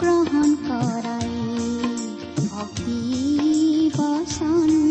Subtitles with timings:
[0.00, 1.30] গ্ৰহণ কৰাই
[2.48, 3.00] ভক্তি
[3.96, 4.85] বচন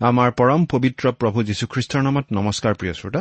[0.00, 3.20] আমাৰ পৰম পবিত্ৰ প্ৰভু যীশুখ্ৰীষ্টৰ নামত নমস্কাৰ প্ৰিয় শ্ৰোতা।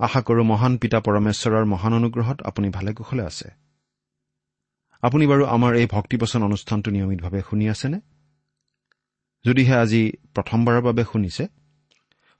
[0.00, 3.48] আশা কৰোঁ মহান পিতা পৰমেশ্বৰৰ মহান অনুগ্ৰহত আপুনি ভালে কুশলে আছে।
[5.02, 7.98] আপুনি বাৰু আমাৰ এই ভক্তিবচন অনুষ্ঠানটো নিয়মিতভাৱে শুনি আছেনে?
[9.44, 10.02] যদিহে আজি
[10.34, 11.44] প্ৰথমবাৰৰ বাবে শুনিছে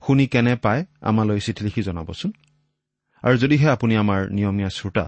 [0.03, 2.31] শুনি কেনে পায় আমালৈ চিঠি লিখি জনাবচোন।
[3.23, 5.05] আৰু যদিহে আপুনি আমাৰ নিয়মীয়া শ্ৰোতা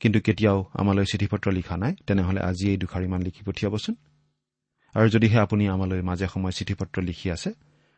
[0.00, 3.94] কিন্তু কেতিয়াও আমালৈ চিঠি পত্ৰ লিখা নাই তেনেহ'লে আজি এই দুষাৰিমান লিখি পঠিয়াবচোন।
[4.94, 7.50] আৰু যদিহে আপুনি আমালৈ মাজে সময়ে চিঠি পত্ৰ লিখি আছে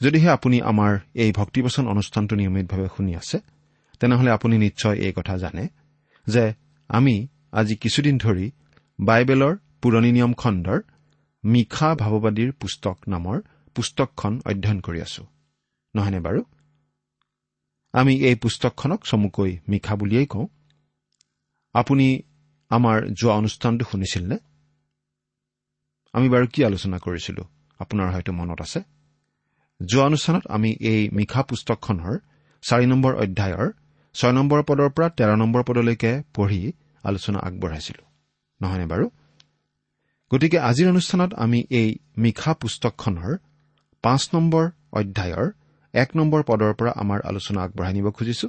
[0.00, 3.38] যদিহে আপুনি আমাৰ এই ভক্তিবচন অনুষ্ঠানটো নিয়মিতভাৱে শুনি আছে
[4.00, 5.68] তেনেহলে আপুনি নিশ্চয় এই কথা জানে
[6.26, 6.54] যে
[6.88, 8.50] আমি আজি কিছুদিন ধৰি
[9.00, 10.80] বাইবেলৰ পুৰণি নিয়ম খণ্ডৰ
[11.44, 13.40] মিশা ভাৱবাদীৰ পুস্তক নামৰ
[13.74, 15.26] পুস্তকখন অধ্যয়ন কৰি আছো।
[15.94, 16.44] নহয়নে বাৰু?
[17.92, 20.46] আমি এই পুস্তকখনক চমুকৈ মিশা বুলিয়েই কওঁ।
[21.72, 22.22] আপুনি
[22.68, 24.38] আমাৰ যোৱা অনুষ্ঠানটো শুনিছিল নে?
[26.12, 27.42] আমি বাৰু কি আলোচনা কৰিছিলো?
[27.78, 28.97] আপোনাৰ হয়তো মনত আছে।
[29.86, 32.18] যোৱা অনুষ্ঠানত আমি এই মিশা পুস্তকখনৰ
[32.62, 33.72] চাৰি নম্বৰ অধ্যায়ৰ
[34.14, 36.72] ছয় নম্বৰ পদৰ পৰা তেৰ নম্বৰ পদলৈকে পঢ়ি
[37.04, 38.02] আলোচনা আগবঢ়াইছিলো।
[38.60, 39.10] নহয়নে বাৰু?
[40.30, 43.36] গতিকে আজিৰ অনুষ্ঠানত আমি এই মিশা পুস্তকখনৰ
[44.02, 45.50] পাঁচ নম্বৰ অধ্যায়ৰ
[45.94, 48.48] এক নম্বৰ পদৰ পৰা আমাৰ আলোচনা আগবঢ়াই নিব খুজিছো।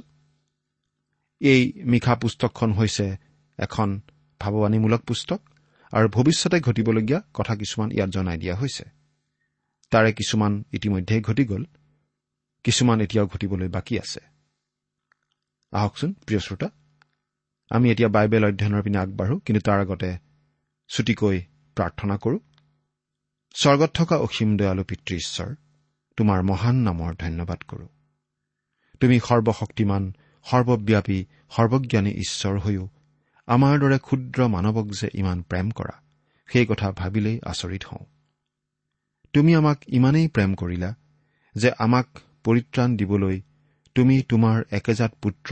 [1.40, 3.16] এই মিশা পুস্তকখন হৈছে
[3.58, 4.00] এখন
[4.40, 5.40] ভাৱবাণীমূলক পুস্তক
[5.92, 8.99] আৰু ভৱিষ্যতে ঘটিবলগীয়া কথা কিছুমান ইয়াত জনাই দিয়া হৈছে।
[9.90, 11.64] তাৰে কিছুমান ইতিমধ্যেই ঘটি গ'ল
[12.64, 14.20] কিছুমান এতিয়াও ঘটিবলৈ বাকী আছে।
[15.72, 16.70] আহকচোন প্ৰিয় শ্ৰোতা।
[17.70, 20.18] আমি এতিয়া বাইবেল অধ্যয়নৰ পিনে আগবাঢ়ো কিন্তু তাৰ আগতে
[20.88, 21.40] ছুটিকৈ
[21.76, 22.38] প্ৰাৰ্থনা কৰো।
[23.54, 25.54] স্বৰ্গত থকা অসীম দয়ালু পিতৃ ঈশ্বৰ
[26.16, 27.88] তোমাৰ মহান নামৰ ধন্যবাদ কৰো।
[29.00, 30.12] তুমি সৰ্বশক্তিমান
[30.44, 32.88] সৰ্বব্যাপী সৰ্বজ্ঞানী ঈশ্বৰ হৈও
[33.46, 36.02] আমাৰ দৰে ক্ষুদ্ৰ মানৱক যে ইমান প্ৰেম কৰা
[36.52, 38.06] সেই কথা ভাবিলেই আচৰিত হওঁ।
[39.34, 40.90] তুমি আমাক ইমানেই প্ৰেম কৰিলা
[41.56, 42.06] যে আমাক
[42.44, 43.36] পৰিত্ৰাণ দিবলৈ
[43.96, 45.50] তুমি তোমাৰ একেজাত পুত্ৰ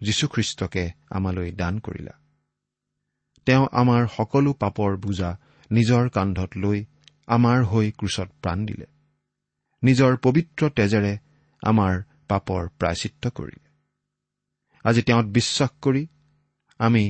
[0.00, 2.14] যীশুখ্ৰীষ্টকে আমালৈ দান কৰিলা।
[3.46, 5.30] তেওঁ আমাৰ সকলো পাপৰ বোজা
[5.70, 6.84] নিজৰ কান্ধত লৈ
[7.26, 8.86] আমাৰ হৈ ক্ৰুচত প্ৰাণ দিলে।
[9.82, 11.18] নিজৰ পবিত্ৰ তেজেৰে
[11.62, 11.92] আমাৰ
[12.28, 13.68] পাপৰ প্ৰায়চিত্ৰ কৰিলে।
[14.84, 16.02] আজি তেওঁত বিশ্বাস কৰি
[16.80, 17.04] আমি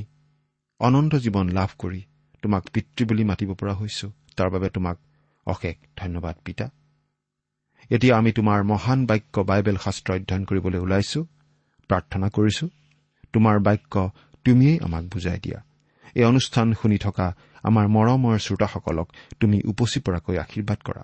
[0.81, 2.01] অনন্ত জীৱন লাভ কৰি
[2.43, 4.07] তোমাক পিতৃ বুলি মাতিব পৰা হৈছো।
[4.37, 4.97] তাৰ বাবে তোমাক
[5.47, 6.71] অশেষ ধন্যবাদ পিতা।
[7.91, 11.27] এতিয়া আমি তোমাৰ মহান বাক্য বাইবেল শাস্ত্ৰ অধ্যয়ন কৰিবলৈ ওলাইছো
[11.89, 12.69] প্ৰাৰ্থনা কৰিছো।
[13.33, 14.11] তোমাৰ বাক্য
[14.45, 15.63] তুমিয়েই আমাক বুজাই দিয়া।
[16.15, 19.09] এই অনুষ্ঠান শুনি থকা আমাৰ মৰমৰ শ্ৰোতাসকলক
[19.41, 21.03] তুমি উপচি পৰাকৈ আশীৰ্বাদ কৰা।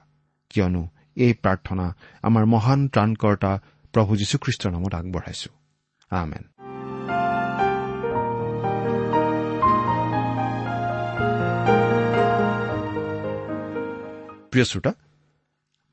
[0.51, 3.61] কিয়নো এই প্ৰাৰ্থনা আমাৰ মহান ত্ৰাণকৰ্তা
[3.93, 5.51] প্ৰভু যীশুখ্ৰীষ্টৰ নামত আগবঢ়াইছো।
[6.11, 6.60] আমেন।
[14.53, 14.93] প্ৰিয় শ্ৰোতা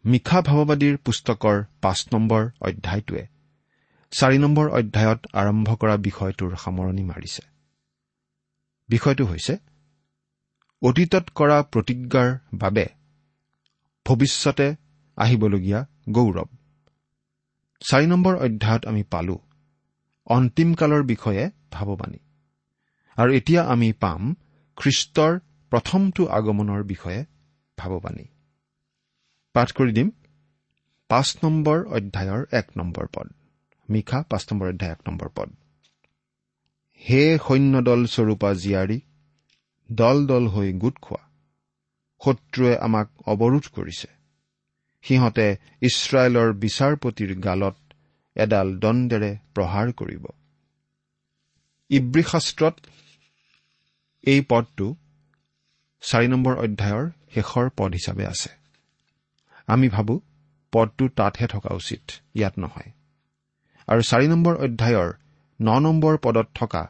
[0.05, 3.23] মিশা ভাৱবাদীৰ পুস্তকৰ পাঁচ নম্বৰ অধ্যায়টোৱে
[4.11, 7.43] চাৰি নম্বৰ অধ্যায়ত আৰম্ভ কৰা বিষয়টোৰ সামৰণি মাৰিছে।
[8.89, 9.53] বিষয়টো হৈছে
[10.81, 12.85] অতীতত কৰা প্ৰতিজ্ঞাৰ বাবে
[14.05, 14.67] ভৱিষ্যতে
[15.17, 16.47] আহিবলগীয়া গৌৰৱ।
[17.81, 19.37] চাৰি নম্বৰ অধ্যায়ত আমি পালো
[20.27, 22.19] অন্তিমকালৰ বিষয়ে ভাৱবাণী।
[23.17, 24.35] আৰু এতিয়া আমি পাম
[24.77, 25.39] খ্ৰীষ্টৰ
[25.71, 27.25] প্ৰথমটো আগমনৰ বিষয়ে
[27.77, 28.25] ভাৱবাণী।
[29.57, 30.09] পাঠ কৰি দিম।
[31.09, 33.27] পাঁচ নম্বৰ অধ্যায়ৰ এক নম্বৰ পদ।
[33.89, 35.49] মিশা পাঁচ নম্বৰ অধ্যায় এক নম্বৰ পদ।
[37.01, 38.99] হে সৈন্যদল স্বৰূপা জীয়াৰী
[39.91, 41.21] দল দল হৈ গোট খোৱা।
[42.21, 44.07] শত্ৰুৱে আমাক অৱৰোধ কৰিছে।
[45.03, 45.47] সিহঁতে
[45.81, 47.77] ইছৰাইলৰ বিচাৰপতিৰ গালত
[48.35, 50.25] এডাল দণ্ডেৰে প্ৰহাৰ কৰিব।
[51.89, 52.75] ইব্ৰী শাস্ত্ৰত
[54.23, 54.95] এই পদটো
[56.01, 58.66] চাৰি নম্বৰ অধ্যায়ৰ শেষৰ পদ হিচাপে আছে।
[59.67, 60.21] আমি ভাবো
[60.73, 62.03] পদটো তাতহে থকা উচিত
[62.35, 62.91] ইয়াত নহয়।
[63.87, 65.09] আৰু চাৰি নম্বৰ অধ্যায়ৰ
[65.59, 66.83] ন নম্বৰ পদত থকা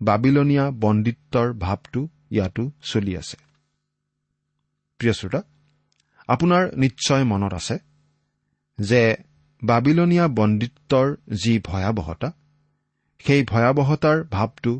[0.00, 2.00] বাবিলনীয়া বন্দিত্বৰ ভাৱটো
[2.30, 3.36] ইয়াতো চলি আছে।
[5.00, 5.40] প্ৰিয় শ্ৰোতা
[6.28, 7.76] আপোনাৰ নিশ্চয় মনত আছে
[8.78, 9.02] যে
[9.62, 12.28] বাবিলনীয়া বন্দিত্বৰ যি ভয়াৱহতা
[13.18, 14.72] সেই ভয়াৱহতাৰ ভাৱটো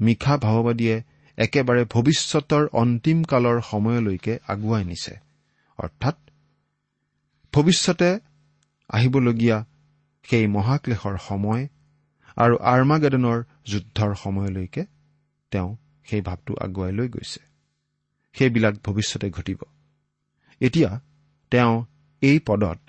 [0.00, 0.96] মিশা ভাৱবাদীয়ে
[1.38, 5.14] একেবাৰে ভৱিষ্যতৰ অন্তিম কালৰ সময়লৈকে আগুৱাই নিছে।
[5.78, 6.16] অৰ্থাৎ
[7.52, 8.20] ভৱিষ্যতে
[8.88, 9.64] আহিবলগীয়া
[10.22, 11.68] সেই মহাক্লেশৰ সময়
[12.36, 14.86] আৰু আৰ্মাগেডনৰ যুদ্ধৰ সময়লৈকে
[15.50, 17.40] তেওঁ সেই ভাৱটো আগুৱাই লৈ গৈছে।
[18.32, 19.58] সেইবিলাক ভৱিষ্যতে ঘটিব।
[20.60, 21.00] এতিয়া
[21.50, 21.84] তেওঁ
[22.20, 22.80] এই পদত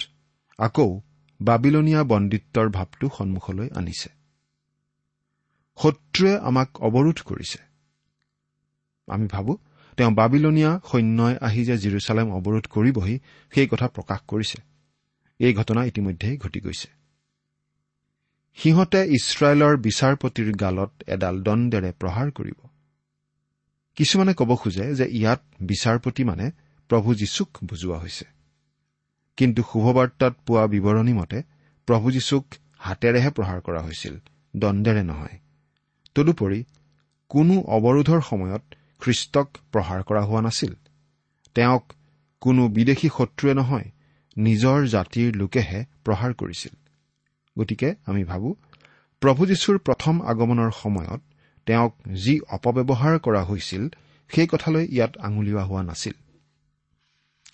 [0.58, 1.02] আকৌ
[1.42, 4.10] বাবিলনীয়া বন্দিত্বৰ ভাৱটো সন্মুখলৈ আনিছে।
[5.78, 7.60] শত্ৰুৱে আমাক অৱৰোধ কৰিছে।
[9.08, 9.58] আমি ভাবো
[10.00, 13.20] তেওঁ বাবিলনীয়া সৈন্যই আহি যে জিৰচালেম অৱৰোধ কৰিবহি
[13.52, 14.62] সেই কথা প্ৰকাশ কৰিছে।
[15.40, 16.88] এই ঘটনা ইতিমধ্যেই ঘটি গৈছে।
[18.56, 22.68] সিহঁতে ইছৰাইলৰ বিচাৰপতিৰ গালত এডাল দণ্ডেৰে প্ৰহাৰ কৰিব।
[23.96, 26.52] কিছুমানে ক'ব খোজে যে ইয়াত বিচাৰপতি মানে
[26.90, 28.26] প্ৰভু যীশুক বুজোৱা হৈছে।
[29.38, 31.44] কিন্তু শুভবাৰ্তাত পোৱা বিৱৰণী মতে
[31.86, 32.46] প্ৰভু যীশুক
[32.78, 34.20] হাতেৰেহে প্ৰহাৰ কৰা হৈছিল
[34.56, 35.40] দণ্ডেৰে নহয়।
[36.16, 36.64] তদুপৰি
[37.30, 38.64] কোনো অৱৰোধৰ সময়ত
[39.02, 40.74] খ্ৰীষ্টক প্ৰহাৰ কৰা হোৱা নাছিল।
[41.56, 41.84] তেওঁক
[42.42, 43.88] কোনো বিদেশী শত্ৰুৱে নহয়
[44.38, 46.74] নিজৰ জাতিৰ লোকেহে প্ৰহাৰ কৰিছিল।
[47.60, 48.50] গতিকে আমি ভাবো
[49.22, 51.22] প্ৰভু যীশুৰ প্ৰথম আগমনৰ সময়ত
[51.68, 53.84] তেওঁক যি অপব্যৱহাৰ কৰা হৈছিল
[54.30, 56.16] সেই কথালৈ ইয়াত আঙুলিওৱা হোৱা নাছিল।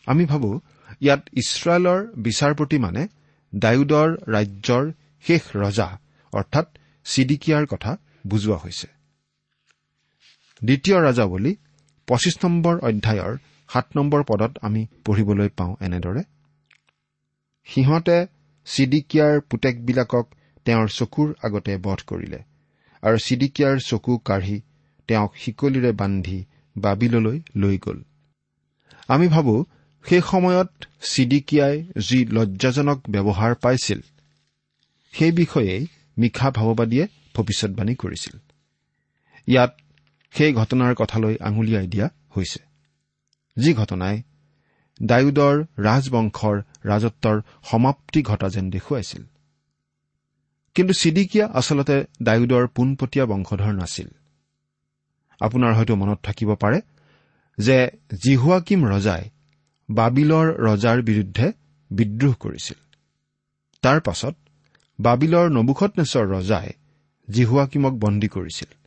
[0.07, 0.49] আমি ভাবো
[1.01, 3.01] ইয়াত ইছৰাইলৰ বিচাৰপতি মানে
[3.55, 4.83] ডায়ুদৰ ৰাজ্যৰ
[5.25, 5.89] শেষ ৰজা
[6.33, 6.65] অৰ্থাৎ
[7.05, 7.91] চিডিকিয়াৰ কথা
[8.27, 8.87] বুজোৱা হৈছে।
[10.61, 11.55] দ্বিতীয় ৰাজা বুলি
[12.07, 13.33] পঁচিছ নম্বৰ অধ্যায়ৰ
[13.69, 16.23] সাত নম্বৰ পদত আমি পঢ়িবলৈ পাওঁ এনেদৰে।
[17.65, 18.17] সিহঁতে
[18.65, 20.25] চিডিকিয়াৰ পুতেকবিলাকক
[20.65, 22.39] তেওঁৰ চকুৰ আগতে বধ কৰিলে
[23.03, 24.57] আৰু চিডিকিয়াৰ চকু কাঢ়ি
[25.07, 26.45] তেওঁক শিকলিৰে বান্ধি
[26.77, 27.99] বাবিললৈ লৈ গ'ল।
[29.07, 29.65] আমি ভাবো
[30.05, 30.69] সেই সময়ত
[31.01, 33.99] চিডিকিয়াই যি লজ্জাজনক ব্যৱহাৰ পাইছিল
[35.13, 38.35] সেই বিষয়েই মিশা ভাৱবাদীয়ে ভৱিষ্যৎবাণী কৰিছিল।
[39.47, 39.77] ইয়াত
[40.37, 42.59] সেই ঘটনাৰ কথালৈ আঙুলিয়াই দিয়া হৈছে।
[43.57, 44.23] যি ঘটনাই
[45.03, 49.23] ডায়ুদৰ ৰাজবংশৰ ৰাজত্বৰ সমাপ্তি ঘটা যেন দেখুৱাইছিল।
[50.75, 54.07] কিন্তু চিডিকিয়া আচলতে ডায়ুদৰ পোনপটীয়া বংশধৰ নাছিল।
[55.39, 56.81] আপোনাৰ হয়তো মনত থাকিব পাৰে
[57.57, 57.87] যে
[58.23, 59.29] জিহুৱাকিম ৰজাই
[59.89, 61.51] বাবিলৰ ৰজাৰ বিৰুদ্ধে
[61.91, 62.77] বিদ্ৰোহ কৰিছিল।
[63.81, 64.35] তাৰ পাছত
[64.99, 66.69] বাবিলৰ নবুখতনেশ্বৰ ৰজাই
[67.29, 68.84] জিহুৱাকিমক বন্দী কৰিছিল।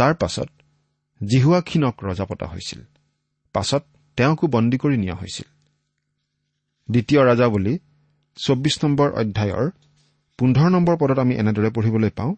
[0.00, 0.48] তাৰ পাছত
[1.20, 2.80] জিহুৱাখিনক ৰজা পতা হৈছিল।
[3.54, 3.82] পাছত
[4.18, 5.48] তেওঁকো বন্দী কৰি নিয়া হৈছিল।
[6.88, 7.74] দ্বিতীয় ৰাজা বুলি
[8.36, 9.66] চৌব্বিছ নম্বৰ অধ্যায়ৰ
[10.38, 12.32] পোন্ধৰ নম্বৰ পদত আমি এনেদৰে পঢ়িবলৈ পাওঁ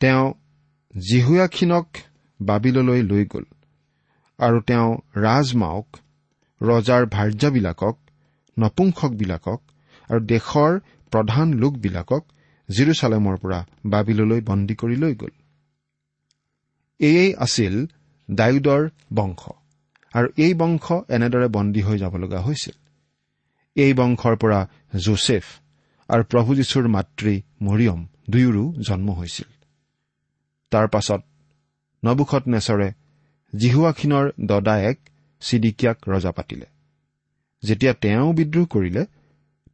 [0.00, 0.26] তেওঁ
[0.94, 1.86] জিহুৱাখিনক
[2.40, 3.44] বাবিললৈ লৈ গ'ল
[4.38, 5.88] আৰু তেওঁ ৰাজমাওক
[6.60, 7.96] ৰজাৰ ভাৰ্যাবিলাকক
[8.56, 9.60] নপুংসকবিলাকক
[10.10, 10.72] আৰু দেশৰ
[11.12, 12.22] প্ৰধান লোকবিলাকক
[12.68, 15.34] জিৰচালেমৰ পৰা বাবিললৈ বন্দী কৰি লৈ গ'ল।
[17.00, 17.86] এয়েই আছিল
[18.30, 19.42] ডায়ুদৰ বংশ।
[20.14, 22.76] আৰু এই বংশ এনেদৰে বন্দী হৈ যাব লগা হৈছিল।
[23.76, 25.44] এই বংশৰ পৰা জোচেফ
[26.08, 29.50] আৰু প্ৰভু যীশুৰ মাতৃ মৰিয়ম দুয়োৰো জন্ম হৈছিল।
[30.70, 31.22] তাৰ পাছত
[32.04, 32.92] নবুখত নেচৰে
[33.56, 34.98] জিহুৱাখিনৰ দদায়েক
[35.40, 36.66] চিডিকিয়াক ৰজা পাতিলে।
[37.62, 39.02] যেতিয়া তেওঁ বিদ্ৰোহ কৰিলে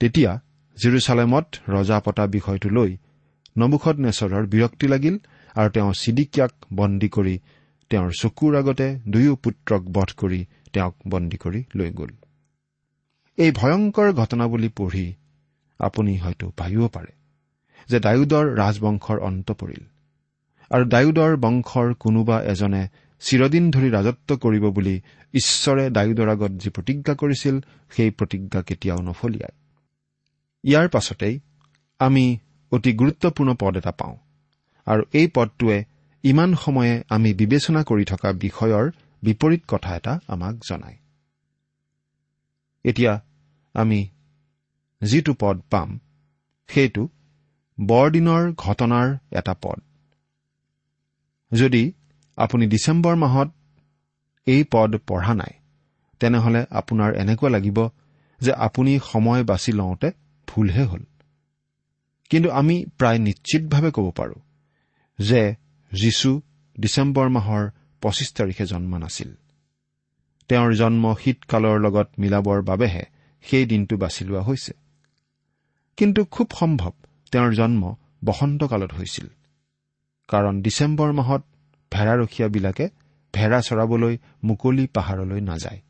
[0.01, 0.41] তেতিয়া
[0.77, 2.97] জিৰচালেমত ৰজা পতা বিষয়টো লৈ
[3.59, 5.19] নবুখত নেচৰৰ বিৰক্তি লাগিল
[5.57, 7.35] আৰু তেওঁ চিডিকিয়াক বন্দী কৰি
[7.91, 10.41] তেওঁৰ চকুৰ আগতে দুয়ো পুত্ৰক বধ কৰি
[10.73, 12.13] তেওঁক বন্দী কৰি লৈ গ'ল।
[13.39, 15.07] এই ভয়ংকৰ ঘটনাৱলী পঢ়ি
[15.81, 17.13] আপুনি হয়তো ভাবিব পাৰে
[17.89, 19.83] যে ডায়ুদৰ ৰাজবংশৰ অন্ত পৰিল
[20.71, 22.83] আৰু ডায়ুদৰ বংশৰ কোনোবা এজনে
[23.23, 24.97] চিৰদিন ধৰি ৰাজত্ব কৰিব বুলি
[25.35, 27.57] ঈশ্বৰে ডায়ুদৰ আগত যি প্ৰতিজ্ঞা কৰিছিল
[27.91, 29.55] সেই প্ৰতিজ্ঞা কেতিয়াও নফলিয়ায়।
[30.65, 31.35] ইয়াৰ পাছতেই
[32.01, 32.25] আমি
[32.73, 34.17] অতি গুৰুত্বপূৰ্ণ পদ এটা পাওঁ।
[34.87, 35.79] আৰু এই পদটোৱে
[36.25, 38.85] ইমান সময়ে আমি বিবেচনা কৰি থকা বিষয়ৰ
[39.23, 40.99] বিপৰীত কথা এটা আমাক জনায়।
[42.85, 43.13] এতিয়া
[43.75, 44.01] আমি
[45.03, 45.89] যিটো পদ পাম
[46.69, 47.09] সেইটো
[47.79, 49.79] বৰদিনৰ ঘটনাৰ এটা পদ।
[51.53, 51.83] যদি
[52.37, 53.49] আপুনি ডিচেম্বৰ মাহত
[54.47, 55.53] এই পদ পঢ়া নাই
[56.21, 57.79] তেনেহলে আপোনাৰ এনেকুৱা লাগিব
[58.41, 60.09] যে আপুনি সময় বাছি লওঁতে
[60.49, 61.03] ভুলহে হ'ল।
[62.31, 64.41] কিন্তু আমি প্ৰায় নিশ্চিতভাৱে ক'ব পাৰোঁ
[65.19, 65.55] যে
[65.93, 66.41] যীশু
[66.81, 67.71] ডিচেম্বৰ মাহৰ
[68.03, 69.35] পঁচিছ তাৰিখে জন্ম নাছিল।
[70.49, 73.05] তেওঁৰ জন্ম শীতকালৰ লগত মিলাবৰ বাবেহে
[73.43, 74.73] সেই দিনটো বাছি লোৱা হৈছে।
[75.97, 76.93] কিন্তু খুব সম্ভৱ
[77.33, 77.95] তেওঁৰ জন্ম
[78.25, 79.27] বসন্তকালত হৈছিল।
[80.29, 81.43] কাৰণ ডিচেম্বৰ মাহত
[81.93, 82.89] ভেড়াৰখীয়াবিলাকে
[83.33, 85.81] ভেড়া চৰাবলৈ মুকলি পাহাৰলৈ নাযায়।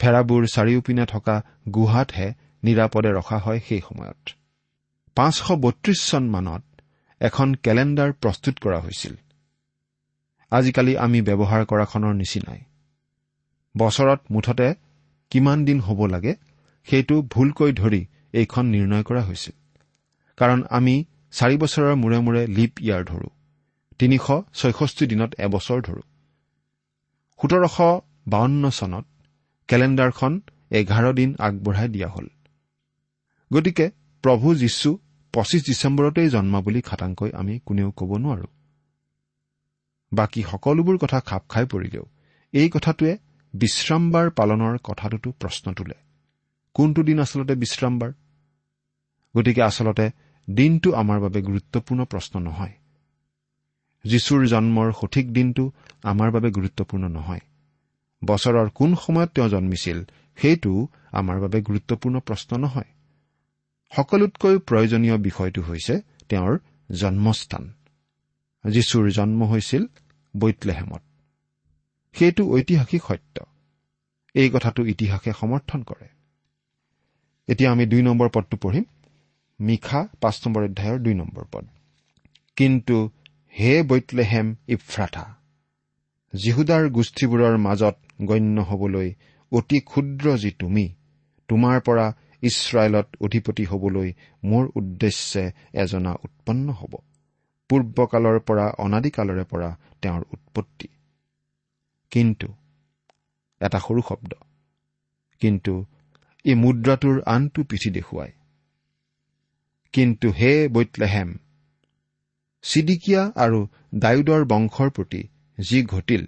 [0.00, 1.42] ভেড়াবোৰ চাৰিওপিনে থকা
[1.74, 4.28] গুহাতহে নিৰাপদে ৰখা হয় সেই সময়ত।
[5.14, 6.62] পাঁচশ বত্ৰিশ চন মানত
[7.20, 9.16] এখন কেলেণ্ডাৰ প্ৰস্তুত কৰা হৈছিল।
[10.50, 12.60] আজিকালি আমি ব্যৱহাৰ কৰাখনৰ নিচিনাই।
[13.76, 14.74] বছৰত মুঠতে
[15.30, 16.34] কিমান দিন হ'ব লাগে
[16.84, 19.56] সেইটো ভুলকৈ ধৰি এইখন নিৰ্ণয় কৰা হৈছিল।
[20.36, 23.28] কাৰণ আমি চাৰি বছৰৰ মূৰে মূৰে লিপ ইয়াৰ ধৰো।
[23.98, 26.02] তিনিশ ছয়ষষ্ঠি দিনত এবছৰ ধৰো।
[27.42, 27.76] সোতৰশ
[28.28, 29.06] বাৱন্ন চনত
[29.68, 32.26] কেলেণ্ডাৰখন এঘাৰ দিন আগবঢ়াই দিয়া হ'ল।
[33.52, 33.90] গতিকে
[34.22, 34.98] প্ৰভু যীশু
[35.38, 38.46] পঁচিছ ডিচেম্বৰতেই জন্ম বুলি খাটাংকৈ আমি কোনেও ক'ব নোৱাৰো।
[40.12, 42.04] বাকী সকলোবোৰ কথা খাপ খাই পৰিলেও
[42.52, 43.18] এই কথাটোৱে
[43.54, 45.94] বিশ্ৰামবাৰ পালনৰ কথাটোতো প্ৰশ্ন তোলে।
[46.74, 48.12] কোনটো দিন আচলতে বিশ্ৰামবাৰ?
[49.36, 50.10] গতিকে আচলতে
[50.50, 52.72] দিনটো আমাৰ বাবে গুৰুত্বপূৰ্ণ প্ৰশ্ন নহয়।
[54.04, 57.40] যীশুৰ জন্মৰ সঠিক দিনটো আমাৰ বাবে গুৰুত্বপূৰ্ণ নহয়।
[58.24, 60.04] বছৰৰ কোন সময়ত তেওঁ জন্মিছিল
[60.36, 62.97] সেইটোও আমাৰ বাবে গুৰুত্বপূৰ্ণ প্ৰশ্ন নহয়।
[63.96, 66.58] সকলোতকৈ প্ৰয়োজনীয় বিষয়টো হৈছে তেওঁৰ
[66.92, 67.72] জন্মস্থান।
[68.64, 69.86] যীশুৰ জন্ম হৈছিল
[70.36, 71.02] বৈতলেহেমত।
[72.12, 73.44] সেইটো ঐতিহাসিক সত্য।
[74.34, 76.08] এই কথাটো ইতিহাসে সমৰ্থন কৰে।
[77.48, 78.84] এতিয়া আমি দুই নম্বৰ পদটো পঢ়িম।
[79.60, 81.66] মিখা পাঁচ নম্বৰ অধ্যায়ৰ দুই নম্বৰ পদ।
[82.56, 83.10] কিন্তু
[83.60, 85.34] হে বৈতলেহেম ইফ্ৰাথা
[86.36, 89.14] জিহুদাৰ গোষ্ঠীবোৰৰ মাজত গণ্য হবলৈ
[89.52, 90.94] অতি ক্ষুদ্ৰ যি তুমি
[91.48, 94.12] তোমাৰ পৰা ইছৰাইলত অধিপতি হবলৈ
[94.44, 96.96] মোৰ উদ্দেশ্যে এজনা উৎপন্ন হ'ব।
[97.68, 100.88] পূৰ্বকালৰ পৰা অনাদিকালৰে পৰা তেওঁৰ উৎপত্তি।
[102.10, 102.54] কিন্তু
[103.60, 104.34] এটা সৰু শব্দ।
[105.40, 105.84] কিন্তু
[106.44, 108.32] এই মুদ্ৰাটোৰ আনটো পিঠি দেখুৱায়।
[109.92, 111.38] কিন্তু হে বৈতলেহেম
[112.62, 115.28] চিডিকিয়া আৰু ডায়ুদৰ বংশৰ প্ৰতি
[115.60, 116.26] যি ঘটিল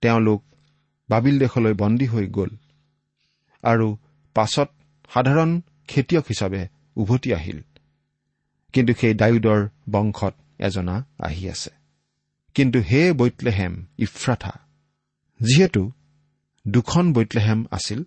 [0.00, 0.44] তেওঁলোক
[1.08, 2.48] বাবিল দেশলৈ বন্দী হৈ গ'ল
[3.62, 3.96] আৰু
[4.34, 4.68] পাছত
[5.14, 7.60] সাধাৰণ খেতিয়ক হিচাপে উভতি আহিল।
[8.72, 11.70] কিন্তু সেই ডায়ুদৰ বংশত এজনা আহি আছে।
[12.54, 14.50] কিন্তু হে বৈতলেহেম ইফ্ৰাথা
[15.40, 15.92] যিহেতু
[16.68, 18.02] দুখন বৈতলেহেম আছিল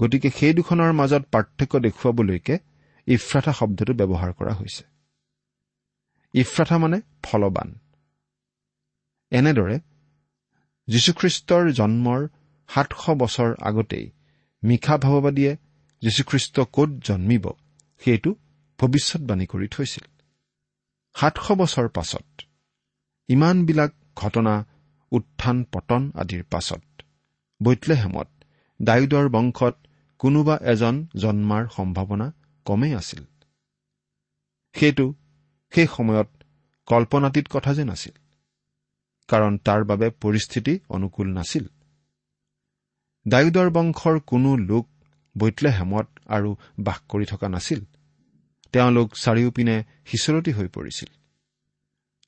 [0.00, 2.58] গতিকে সেই দুখনৰ মাজত পাৰ্থক্য দেখুৱাবলৈকে
[3.06, 4.84] ইফ্ৰাথা শব্দটো ব্যৱহাৰ কৰা হৈছে।
[6.32, 7.78] ইফ্ৰাথা মানে ফলবান।
[9.30, 9.80] এনেদৰে
[10.88, 12.28] যীশুখ্ৰীষ্টৰ জন্মৰ
[12.68, 14.10] সাতশ বছৰ আগতেই
[14.64, 15.56] মিশা ভাৱবাদীয়ে
[16.04, 17.44] যীশুখ্ৰীষ্ট ক'ত জন্মিব?
[18.02, 18.30] সেইটো
[18.78, 20.06] ভৱিষ্যৎবাণী কৰি থৈছিল।
[21.16, 22.26] সাতশ বছৰ পাছত
[23.28, 24.54] ইমানবিলাক ঘটনা
[25.12, 26.82] উত্থান পতন আদিৰ পাছত
[27.60, 28.28] বৈতলেহেমত
[28.82, 29.76] ডায়ুদৰ বংশত
[30.18, 32.26] কোনোবা এজন জন্মাৰ সম্ভাৱনা
[32.64, 33.24] কমেই আছিল।
[34.74, 35.06] সেইটো
[35.72, 36.28] সেই সময়ত
[36.86, 38.16] কল্পনাতীত কথা যে নাছিল
[39.28, 41.64] কাৰণ তাৰ বাবে পৰিস্থিতি অনুকূল নাছিল।
[43.26, 44.84] ডায়ুদৰ বংশৰ কোনো লোক
[45.38, 46.50] বৈতলেহেমত আৰু
[46.80, 47.80] বাস কৰি থকা নাছিল।
[48.74, 49.76] তেওঁলোক চাৰিওপিনে
[50.06, 51.10] সিঁচৰতি হৈ পৰিছিল।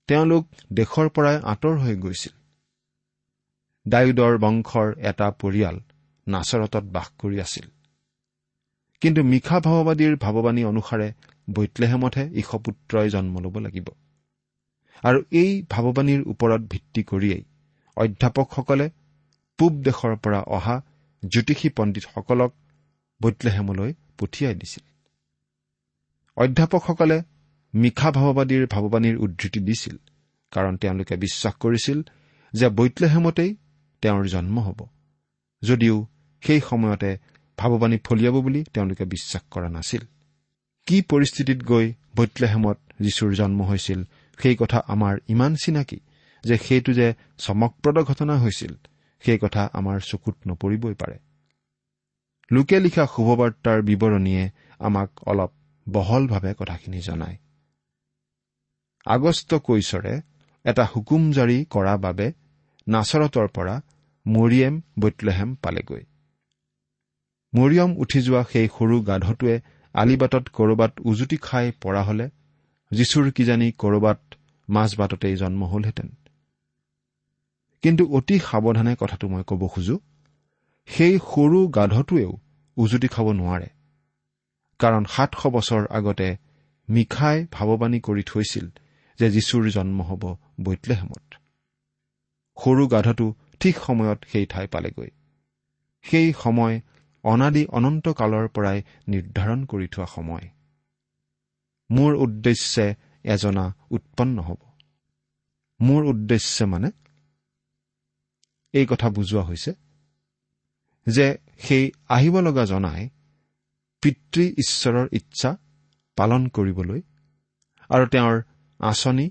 [0.08, 2.34] তেওঁলোক দেশৰ পৰাই আঁতৰ হৈ গৈছিল।
[3.86, 5.76] ডায়ুদৰ বংশৰ এটা পৰিয়াল
[6.26, 7.66] নাচৰতত বাস কৰি আছিল।
[9.02, 11.08] কিন্তু মিশা ভাৱবাদীৰ ভাৱবাণী অনুসাৰে
[11.50, 13.88] বৈতলেহেমতহে ঈশপুত্ৰই জন্ম ল'ব লাগিব।
[15.02, 17.42] আৰু এই ভাৱবাণীৰ ওপৰত ভিত্তি কৰিয়েই
[17.96, 18.86] অধ্যাপকসকলে
[19.58, 20.76] পূব দেশৰ পৰা অহা
[21.22, 22.52] জ্যোতিষী পণ্ডিতসকলক
[23.22, 24.84] বৈতলেহেমলৈ পঠিয়াই দিছিল।
[26.36, 27.22] অধ্যাপকসকলে
[27.74, 29.96] মিশা ভাৱবাদীৰ ভাৱবাণীৰ উদ্ধৃতি দিছিল
[30.50, 32.02] কাৰণ তেওঁলোকে বিশ্বাস কৰিছিল
[32.52, 33.56] যে বৈতলেহেমতেই
[34.02, 34.86] তেওঁৰ জন্ম হ'ব।
[35.62, 36.06] যদিও
[36.40, 37.18] সেই সময়তে
[37.58, 40.00] ভাৱবাণী ফলিয়াব বুলি তেওঁলোকে বিশ্বাস কৰা নাছিল।
[40.86, 44.04] কি পৰিস্থিতিত গৈ বৈতলেহেমত যীশুৰ জন্ম হৈছিল
[44.42, 46.00] সেই কথা আমাৰ ইমান চিনাকি
[46.44, 48.74] যে সেইটো যে চমকপ্ৰদ ঘটনা হৈছিল
[49.20, 51.18] সেই কথা আমাৰ চকুত নপৰিবই পাৰে।
[52.52, 55.50] লোকে লিখা শুভবাৰ্তাৰ বিৱৰণীয়ে আমাক অলপ
[55.88, 57.36] বহলভাৱে কথাখিনি জনায়।
[59.06, 60.20] আগষ্ট কৈশৰে
[60.64, 62.32] এটা হুকুম জাৰি কৰা বাবে
[62.88, 63.80] নাচৰতৰ পৰা
[64.26, 66.02] মৰিয়েম বৈতলেহেম পালেগৈ।
[67.54, 69.60] মৰিয়ম উঠি যোৱা সেই সৰু গাধটোৱে
[69.94, 72.30] আলিবাটত কৰবাত উজুতি খাই পৰা হলে
[72.90, 74.20] যীশুৰ কিজানি কৰবাত
[74.68, 76.08] মাজবাটতেই জন্ম হলহেঁতেন।
[77.82, 79.98] কিন্তু অতি সাৱধানে কথাটো মই ক'ব খোজো।
[80.86, 82.32] সেই সৰু গাধটোৱেও
[82.76, 83.66] উজুতি খাব নোৱাৰে।
[84.78, 86.36] কাৰণ সাতশ বছৰ আগতে
[86.88, 88.70] মিখাই ভাৱবাণী কৰি থৈছিল
[89.18, 91.34] যে যীশুৰ জন্ম হ'ব বৈতলেহেমত।
[92.64, 95.08] সৰু গাধটো ঠিক সময়ত সেই ঠাই পালেগৈ।
[96.02, 96.80] সেই সময়
[97.22, 100.48] অনাদি অনন্ত কালৰ পৰাই নিৰ্ধাৰণ কৰি থোৱা সময়।
[101.90, 104.56] মোৰ উদ্দেশ্যে এজনা উৎপন্ন হ'ব।
[105.80, 106.90] মোৰ উদ্দেশ্যে মানে?
[108.72, 109.85] এই কথা বুজোৱা হৈছে
[111.06, 113.08] যে সেই আহিব লগা জনাই
[114.02, 115.56] পিতৃ ঈশ্বৰৰ ইচ্ছা
[116.16, 117.00] পালন কৰিবলৈ
[117.90, 118.42] আৰু তেওঁৰ
[118.80, 119.30] আঁচনি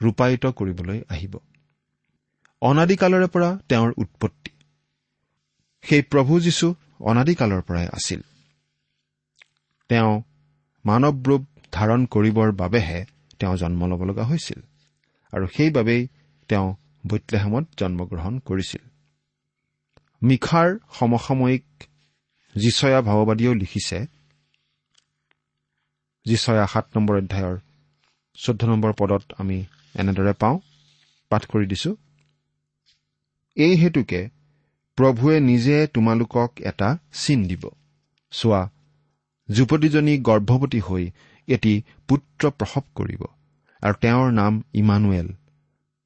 [0.00, 1.34] ৰূপায়িত কৰিবলৈ আহিব।
[2.62, 4.50] অনাদিকালৰে পৰা তেওঁৰ উৎপত্তি।
[5.82, 8.20] সেই প্ৰভু যীশু অনাদিকালৰ পৰাই আছিল।
[9.88, 10.22] তেওঁ
[10.84, 13.04] মানৱ ৰূপ ধাৰণ কৰিবৰ বাবেহে
[13.38, 14.60] তেওঁ জন্ম ল'ব লগা হৈছিল।
[15.32, 16.08] আৰু সেইবাবেই
[16.48, 16.74] তেওঁ
[17.06, 18.95] বৈতলেহেমত জন্মগ্ৰহণ কৰিছিল।
[20.28, 21.66] মিখাৰ সমসাময়িক
[22.54, 23.98] যিচয়া ভাৱবাদীয়েও লিখিছে।
[26.26, 27.56] যিচয়া সাত নম্বৰ অধ্যায়ৰ
[28.38, 29.58] চৈধ্য নম্বৰ পদত আমি
[29.94, 30.56] এনেদৰে পাওঁ
[31.30, 31.90] পাঠ কৰি দিছো।
[33.56, 34.20] এই হেতুকে
[34.98, 37.64] প্ৰভুৱে নিজে তোমালোকক এটা চিন দিব।
[38.32, 38.62] চোৱা
[39.48, 41.04] যুৱতীজনী গৰ্ভৱতী হৈ
[41.48, 41.72] এটি
[42.08, 43.22] পুত্ৰ প্ৰসৱ কৰিব
[43.82, 45.28] আৰু তেওঁৰ নাম ইমানুৱেল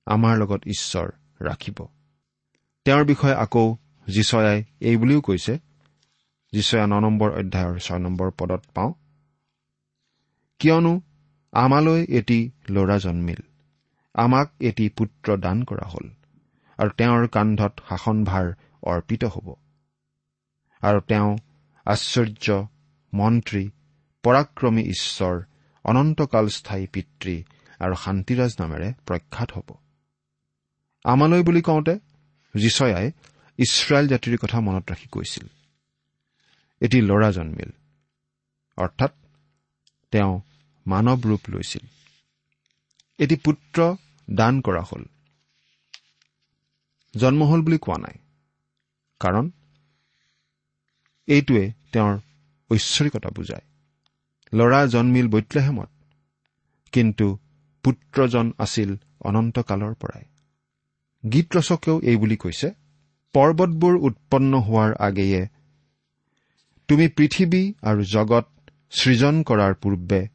[0.07, 1.07] আমাৰ লগত ঈশ্বৰ
[1.47, 1.79] ৰাখিব।
[2.87, 3.67] তেওঁৰ বিষয়ে আকৌ
[4.07, 5.59] যিচয়াই এই বুলিও কৈছে।
[6.53, 8.93] যিচয়া ন নম্বৰ অধ্যায়ৰ ছয় নম্বৰ পদত পাওঁ।
[10.59, 11.01] কিয়নো
[11.53, 13.43] আমালৈ এটি ল'ৰা জন্মিল।
[14.15, 16.11] আমাক এটি পুত্ৰ দান কৰা হ'ল
[16.79, 19.55] আৰু তেওঁৰ কান্ধত শাসনভাৰ অৰ্পিত হ'ব।
[20.81, 21.39] আৰু তেওঁ
[21.85, 22.67] আশ্চৰ্য
[23.15, 23.71] মন্ত্ৰী
[24.23, 25.43] পৰাক্ৰমী ঈশ্বৰ
[25.85, 27.43] অনন্তকাল স্থায়ী পিতৃ
[27.79, 29.77] আৰু শান্তিৰাজ নামেৰে প্ৰখ্যাত হ'ব।
[31.05, 31.99] আমালৈ বুলি কওঁতে
[32.55, 33.13] যিচয়াই
[33.59, 35.47] ইছৰাইল জাতিৰ কথা মনত ৰাখি কৈছিল।
[36.81, 37.71] এটি ল'ৰা জন্মিল।
[38.77, 39.13] অৰ্থাৎ
[40.13, 40.41] তেওঁ
[40.87, 41.85] মানৱ ৰূপ লৈছিল।
[43.19, 43.97] এটি পুত্ৰ
[44.31, 45.05] দান কৰা হ'ল।
[47.17, 48.19] জন্ম হ'ল বুলি কোৱা নাই।
[49.21, 49.51] কাৰণ
[51.29, 52.19] এইটোৱে তেওঁৰ
[52.71, 53.65] ঐশ্বৰিকতা বুজায়।
[54.53, 55.91] ল'ৰা জন্মিল বৈতলেহেমত
[56.93, 57.39] কিন্তু
[57.85, 60.25] পুত্ৰজন আছিল অনন্তকালৰ পৰাই।
[61.33, 62.80] গীত ৰচকেও এই বুলি কৈছে
[63.33, 65.47] পৰ্বতবোৰ উৎপন্ন হোৱাৰ আগেয়ে
[66.89, 68.47] তুমি পৃথিৱী আৰু জগত
[68.91, 70.29] সৃজন কৰাৰ পূৰ্বে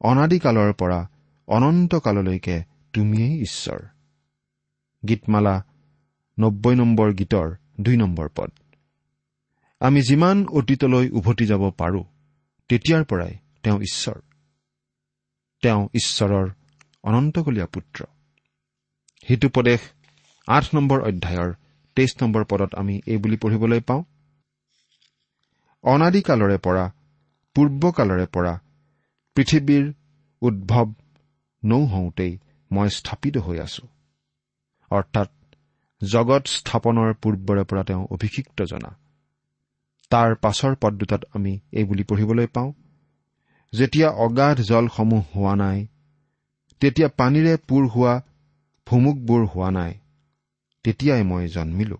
[0.00, 1.10] অনাদিকালৰ পৰা
[1.46, 3.80] অনন্তকাললৈকে তুমিয়েই ঈশ্বৰ।
[5.08, 5.64] গীতমালা
[6.40, 8.50] নব্বৈ নম্বৰ গীতৰ দুই নম্বৰ পদ।
[9.80, 12.04] আমি যিমান অতীতলৈ উভতি যাব পাৰোঁ
[12.68, 14.20] তেতিয়াৰ পৰাই তেওঁ ঈশ্বৰ।
[15.62, 16.50] তেওঁ ঈশ্বৰৰ
[17.02, 18.04] অনন্তকলীয়া পুত্ৰ।
[19.28, 19.80] সিটোপদেশ
[20.46, 21.54] আঠ নম্বৰ অধ্যায়ৰ
[21.96, 24.02] তেইছ নম্বৰ পদত আমি এই বুলি পঢ়িবলৈ পাওঁ।
[25.84, 26.84] অনাদিকালৰে পৰা
[27.56, 28.52] পূৰ্বকালৰে পৰা
[29.36, 29.84] পৃথিৱীৰ
[30.42, 30.88] উদ্ভৱ
[31.62, 32.32] নৌহওঁতেই
[32.70, 33.84] মই স্থাপিত হৈ আছো।
[34.90, 35.30] অৰ্থাৎ
[36.02, 38.90] জগত স্থাপনৰ পূৰ্বৰে পৰা তেওঁ অভিষিক্ত জনা
[40.10, 42.70] তাৰ পাছৰ পদ দুটাত আমি এই বুলি পঢ়িবলৈ পাওঁ।
[43.72, 45.78] যেতিয়া অগাধ জলসমূহ হোৱা নাই
[46.82, 48.14] তেতিয়া পানীৰে পূৰ হোৱা
[48.86, 49.92] ভুমুকবোৰ হোৱা নাই
[50.84, 51.98] তেতিয়াই মই জন্মিলো।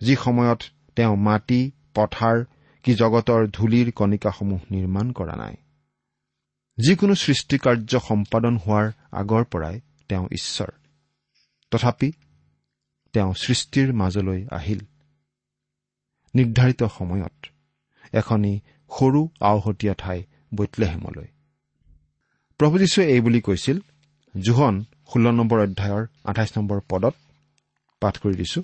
[0.00, 0.58] যি সময়ত
[0.96, 2.44] তেওঁ মাটি পথাৰ
[2.82, 5.56] কি জগতৰ ধূলিৰ কণিকাসমূহ নিৰ্মাণ কৰা নাই।
[6.78, 10.70] যিকোনো সৃষ্টিকাৰ্য সম্পাদন হোৱাৰ আগৰ পৰাই তেওঁ ঈশ্বৰ।
[11.70, 12.12] তথাপি
[13.12, 14.80] তেওঁ সৃষ্টিৰ মাজলৈ আহিল।
[16.34, 17.46] নিৰ্ধাৰিত সময়ত
[18.12, 18.60] এখনি
[18.98, 20.22] সৰু আওহতীয়া ঠাই
[20.54, 21.26] বৈতলেহেমলৈ।
[22.58, 23.78] প্ৰভু যীশুৱে এই বুলি কৈছিল
[24.40, 27.14] জোহন ষোল্ল নম্বৰ অধ্যায়ৰ আঠাইছ নম্বৰ পদত
[28.00, 28.62] পাঠ কৰি দিছো।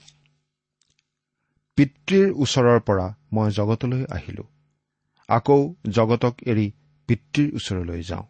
[1.76, 4.44] পিতৃৰ ওচৰৰ পৰা মই জগতলৈ আহিলো।
[5.28, 6.72] আকৌ জগতক এৰি
[7.08, 8.26] পিতৃৰ ওচৰলৈ যাওঁ।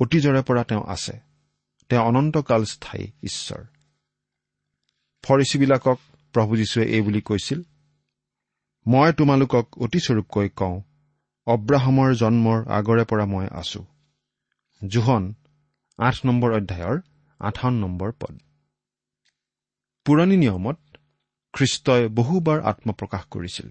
[0.00, 1.20] অতীজৰে পৰা তেওঁ আছে।
[1.88, 3.64] তেওঁ অনন্তকাল স্থায়ী ঈশ্বৰ।
[5.22, 5.98] ফৰিচীবিলাকক
[6.34, 7.62] প্ৰভু যীশুৱে এই বুলি কৈছিল
[8.86, 10.82] মই তোমালোকক অতিস্বৰূপকৈ কওঁ
[11.46, 13.86] অব্ৰাহামৰ জন্মৰ আগৰে পৰা মই আছো।
[14.88, 15.34] জোহন
[15.98, 17.00] আঠ নম্বৰ অধ্যায়ৰ
[17.40, 18.38] আঠাৱন্ন নম্বৰ পদ।
[20.04, 20.78] পুৰণি নিয়মত
[21.52, 23.68] খ্ৰীষ্টই বহুবাৰ আত্মপ্ৰকাশ কৰিছিল।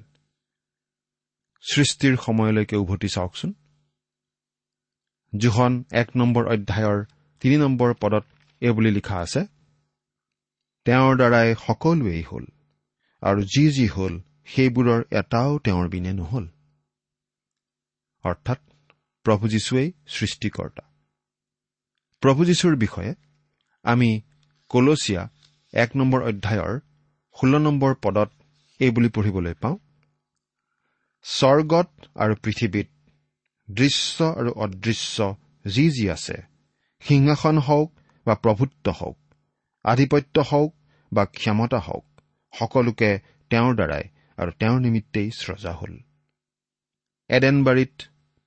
[1.61, 3.53] সৃষ্টিৰ সময়লৈকে উভতি চাওকচোন।
[5.37, 7.05] জোহন এক নম্বৰ অধ্যায়ৰ
[7.39, 8.25] তিনি নম্বৰ পদত
[8.61, 9.45] এইবুলি লিখা আছে
[10.85, 12.45] তেওঁৰ দ্বাৰাই সকলোৱেই হ'ল
[13.21, 16.47] আৰু যি যি হ'ল সেইবোৰৰ এটাও তেওঁৰ বিনে নহল।
[18.23, 18.59] অৰ্থাৎ
[19.23, 20.83] প্ৰভু যীশুৱেই সৃষ্টিকৰ্তা।
[22.19, 23.15] প্ৰভু যীশুৰ বিষয়ে
[23.83, 24.21] আমি
[24.69, 25.29] কলচীয়া
[25.73, 26.79] এক নম্বৰ অধ্যায়ৰ
[27.35, 28.29] ষোল্ল নম্বৰ পদত
[28.79, 29.77] এই বুলি পঢ়িবলৈ পাওঁ।
[31.25, 32.89] স্বৰ্গত আৰু পৃথিৱীত
[33.69, 35.17] দৃশ্য আৰু অদৃশ্য
[35.65, 36.37] যি যি আছে
[37.01, 37.89] সিংহাসন হওক
[38.25, 39.17] বা প্ৰভুত্ব হওক
[39.85, 40.71] আধিপত্য হওক
[41.11, 42.05] বা ক্ষমতা হওক
[42.53, 43.09] সকলোকে
[43.49, 44.05] তেওঁৰ দ্বাৰাই
[44.37, 45.93] আৰু তেওঁৰ নিমিত্তেই স্ৰজা হ'ল।
[47.29, 47.95] এডেনবাৰীত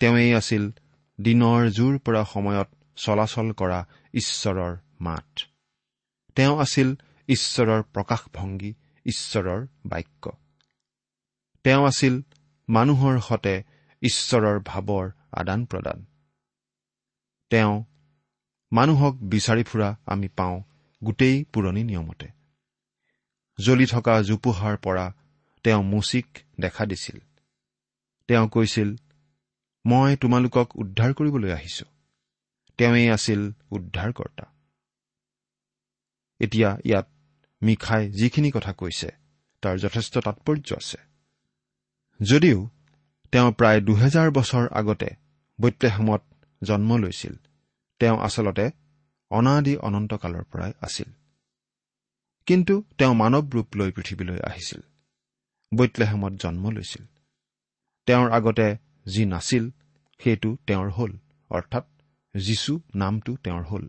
[0.00, 0.64] তেওঁৱেই আছিল
[1.20, 3.80] দিনৰ জোৰ পৰা সময়ত চলাচল কৰা
[4.14, 5.28] ঈশ্বৰৰ মাত।
[6.37, 6.88] তেওঁ আছিল
[7.28, 8.74] ঈশ্বৰৰ প্ৰকাশভংগী
[9.06, 10.30] ঈশ্বৰৰ বাক্য।
[11.64, 12.22] তেওঁ আছিল
[12.68, 13.62] মানুহৰ সতে
[14.02, 16.04] ঈশ্বৰৰ ভাৱৰ আদান প্ৰদান
[17.50, 17.85] তেওঁ
[18.72, 20.62] মানুহক বিচাৰি ফুৰা আমি পাওঁ
[21.04, 22.28] গোটেই পুৰণি নিয়মতে।
[23.64, 25.12] জ্বলি থকা জোপোহাৰ পৰা
[25.62, 26.26] তেওঁ মুচিক
[26.61, 27.18] দেখা দিছিল।
[28.28, 28.96] তেওঁ কৈছিল
[29.87, 31.85] মই তোমালোকক উদ্ধাৰ কৰিবলৈ আহিছো।
[32.78, 34.44] তেওঁৱেই আছিল উদ্ধাৰকৰ্তা।
[36.40, 37.12] এতিয়া ইয়াত
[37.62, 39.11] মিখাই যিখিনি কথা কৈছে
[39.62, 40.98] তাৰ যথেষ্ট তাৎপৰ্য আছে।
[42.22, 42.68] যদিও
[43.33, 45.07] তেওঁ প্ৰায় দুহেজাৰ বছৰ আগতে
[45.61, 46.22] বৈত্ৰেহামত
[46.64, 47.35] জন্ম লৈছিল
[47.98, 48.70] তেওঁ আচলতে
[49.31, 51.12] অনাদি অনন্তকালৰ পৰাই আছিল।
[52.46, 54.81] কিন্তু তেওঁ মানৱ ৰূপ লৈ পৃথিৱীলৈ আহিছিল।
[55.75, 57.07] বৈত্লেহেমত জন্ম লৈছিল।
[58.07, 59.70] তেওঁৰ আগতে যি নাছিল
[60.25, 61.18] সেইটো তেওঁৰ হ'ল
[61.51, 61.87] অৰ্থাৎ
[62.35, 63.88] যীচু নামটো তেওঁৰ হ'ল।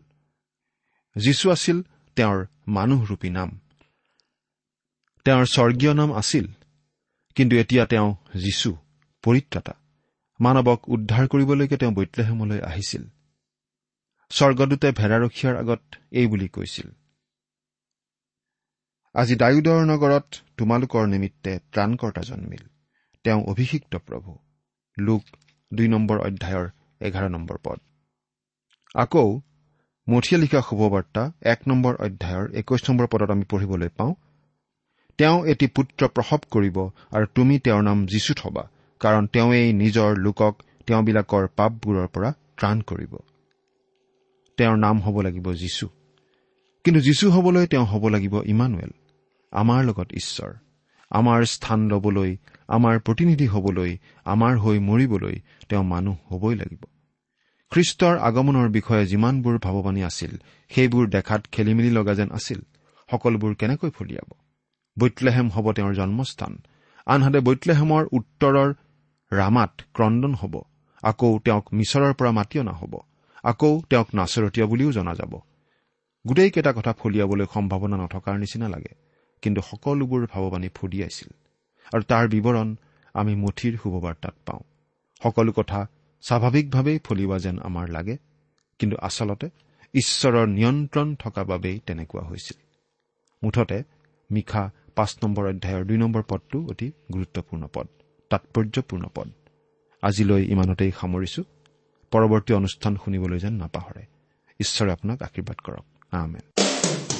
[1.16, 1.82] যীচু আছিল
[2.16, 3.60] তেওঁৰ মানুহৰূপী নাম।
[5.26, 6.46] তেওঁৰ স্বৰ্গীয় নাম আছিল।
[7.36, 8.70] কিন্তু এতিয়া তেওঁ যীচু
[9.24, 9.74] পৰিত্ৰাতা
[10.40, 13.04] মানৱক উদ্ধাৰ কৰিবলৈকে তেওঁ বৈত্লেহেমলৈ আহিছিল।
[14.30, 16.88] স্বৰ্গদূতে ভেড়াৰখীয়াৰ আগত এই বুলি কৈছিল
[19.14, 20.26] আজি ডায়ুদৰ নগৰত
[20.58, 22.64] তোমালোকৰ নিমিত্তে ত্ৰাণকৰ্তা জন্মিল।
[23.24, 24.30] তেওঁ অভিষিক্ত প্ৰভু।
[24.96, 25.22] লোক
[25.74, 26.66] দুই নম্বৰ অধ্যায়ৰ
[27.00, 27.78] এঘাৰ নম্বৰ পদ।
[28.94, 29.26] আকৌ
[30.06, 34.12] মঠিয়া লিখা শুভবাৰ্তা এক নম্বৰ অধ্যায়ৰ একৈশ নম্বৰ পদত আমি পঢ়িবলৈ পাওঁ
[35.18, 36.76] তেওঁ এটি পুত্ৰ প্ৰসৱ কৰিব
[37.10, 43.16] আৰু তুমি তেওঁৰ নাম যীচু থবা কাৰণ তেওঁৱেই নিজৰ লোকক তেওঁবিলাকৰ পাপবোৰৰ পৰা ত্ৰাণ কৰিব।
[44.56, 45.88] তেওঁৰ নাম হ'ব লাগিব যীচু
[46.84, 48.90] কিন্তু যীচু হ'বলৈ তেওঁ হ'ব লাগিব ইমানুৱেল
[49.52, 50.52] আমাৰ লগত ঈশ্বৰ।
[51.10, 52.36] আমাৰ স্থান ল'বলৈ
[52.68, 55.36] আমাৰ প্ৰতিনিধি হ'বলৈ আমাৰ হৈ মৰিবলৈ
[55.68, 56.84] তেওঁ মানুহ হ'বই লাগিব।
[57.70, 60.32] খ্ৰীষ্টৰ আগমনৰ বিষয়ে যিমানবোৰ ভাৱবাণী আছিল
[60.68, 62.60] সেইবোৰ দেখাত খেলি মেলি লগা যেন আছিল
[63.10, 64.43] সকলোবোৰ কেনেকৈ ফলিয়াব?
[64.98, 66.62] বৈতলেহেম হ'ব তেওঁৰ জন্মস্থান।
[67.06, 68.74] আনহাতে বৈতলেহেমৰ উত্তৰৰ
[69.32, 70.60] ৰামাত ক্ৰদন হ'ব।
[71.02, 72.98] আকৌ তেওঁক মিছৰৰ পৰা মাতি অনা হ'ব।
[73.44, 75.40] আকৌ তেওঁক নাচৰতীয়া বুলিও জনা যাব।
[76.26, 78.94] গোটেইকেইটা কথা ফলিয়াবলৈ সম্ভাৱনা নথকাৰ নিচিনা লাগে।
[79.42, 81.28] কিন্তু সকলোবোৰ ভাৱবাণী ফুদিয়াইছিল
[81.94, 82.76] আৰু তাৰ বিৱৰণ
[83.14, 84.60] আমি মুঠিৰ শুভবাৰ্তাত পাওঁ।
[85.22, 85.86] সকলো কথা
[86.22, 88.16] স্বাভাৱিকভাৱেই ফলিওৱা যেন আমাৰ লাগে।
[88.78, 89.50] কিন্তু আচলতে
[89.94, 92.62] ঈশ্বৰৰ নিয়ন্ত্ৰণ থকা বাবেই তেনেকুৱা হৈছিল।
[93.42, 93.82] মুঠতে
[94.30, 97.88] মিশা পাঁচ নম্বৰ অধ্যায়ৰ দুই নম্বৰ পদটো অতি গুৰুত্বপূৰ্ণ পদ
[98.30, 99.28] তাৎপৰ্যপূৰ্ণ পদ।
[100.02, 101.42] আজিলৈ ইমানতেই সামৰিছো।
[102.10, 104.06] পৰৱৰ্তী অনুষ্ঠান শুনিবলৈ যেন নাপাহৰে।
[104.60, 107.13] ঈশ্বৰে আপোনাক আশীৰ্বাদ কৰক। আমেন।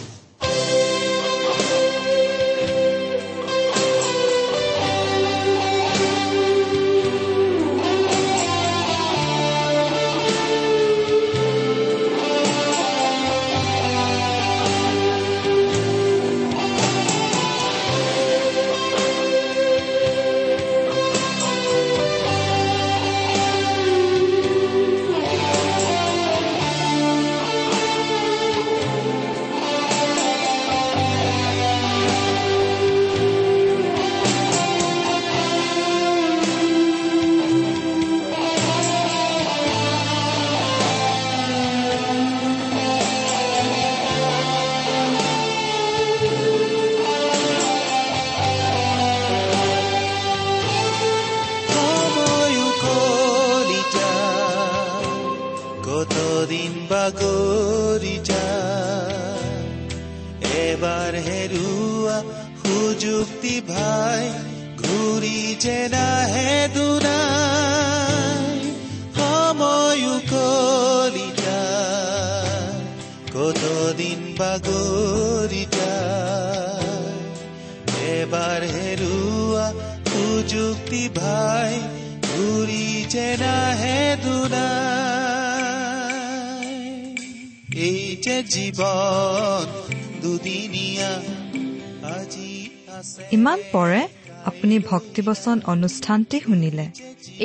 [73.44, 75.90] কতদিন বাগৰিতা
[78.12, 79.66] এবাৰ হেৰুৱা
[80.10, 81.72] সুযুক্তি ভাই
[82.28, 84.64] ঘূৰি যে নাহে দুনাই।
[87.88, 89.64] এই যে জীৱন
[90.22, 91.12] দুদিনীয়া
[92.16, 92.52] আজি
[92.96, 94.00] আছে ইমান পৰে
[94.50, 96.86] আপুনি ভক্তিবচন অনুষ্ঠানটি শুনিলে।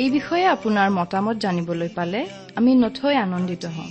[0.02, 2.20] এই বিষয়ে আপোনাৰ মতামত জানিবলৈ পালে
[2.58, 3.90] আমি নথৈ আনন্দিত হ'ম।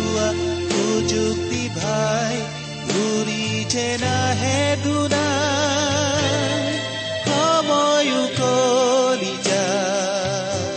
[1.01, 2.35] সুযুক্তি ভাই
[3.71, 6.65] যে নাহে দুনাই
[7.25, 10.69] সময়ো কলি যায়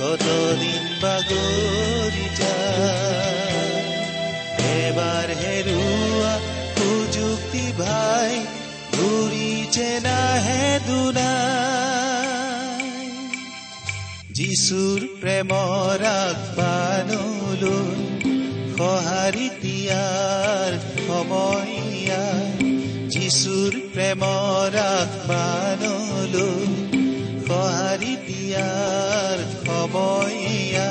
[0.00, 3.70] কতদিন বাগৰি যায়
[4.76, 6.34] এবাৰ হেৰুৱা
[6.76, 8.32] সুযুক্তি ভাই
[8.96, 12.82] ঘূৰি যে নাহে দুনাই
[14.36, 18.02] যিচুৰ প্ৰেমৰ আগবানলৈ
[18.76, 19.48] সঁহাৰি
[19.92, 20.72] দিয়াৰ
[21.06, 22.24] সময়া
[23.12, 26.70] যিচুৰ প্ৰেমৰ আগবানলৈ
[27.46, 30.90] সঁহাৰি দিয়াৰ সময়া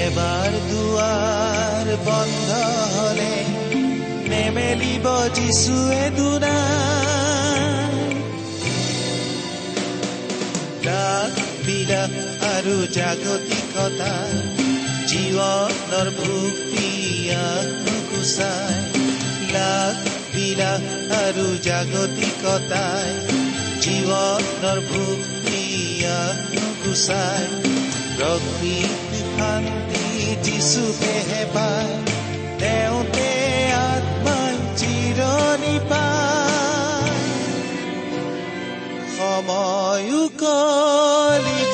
[0.00, 2.50] এবাৰ দুৱাৰ বন্ধ
[2.96, 3.32] হলে
[4.28, 5.06] নেমেলিব
[5.36, 7.64] যিচুৱে দুনাই
[10.84, 12.14] ডাক বিলাস
[12.52, 14.14] আৰু জাগতিকতা
[15.16, 18.74] জীৱনৰ ভুক্তিয়াক নুগুচাই
[19.54, 19.96] লাখ
[20.32, 20.84] বিলাস
[21.18, 23.08] আৰু জাগতিকতাই
[23.84, 27.44] জীৱনৰ ভুক্তিয়াক নুগুচাই
[28.18, 30.04] প্ৰকৃতি শান্তি
[30.44, 31.94] যিচুকেহে পায়
[32.60, 33.30] তেওঁতে
[33.86, 37.14] আত্মাই চিৰণি পায়
[39.16, 41.65] সময়ো কলি